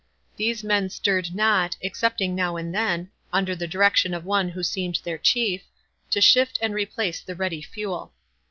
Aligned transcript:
These 0.35 0.63
men 0.63 0.89
stirred 0.89 1.35
not, 1.35 1.77
excepting 1.83 2.33
now 2.33 2.55
and 2.57 2.73
then, 2.73 3.11
under 3.31 3.55
the 3.55 3.67
direction 3.67 4.15
of 4.15 4.25
one 4.25 4.49
who 4.49 4.63
seemed 4.63 4.97
their 5.03 5.19
chief, 5.19 5.61
to 6.09 6.19
shift 6.19 6.57
and 6.59 6.73
replace 6.73 7.21
the 7.21 7.35
ready 7.35 7.61
fuel. 7.61 8.11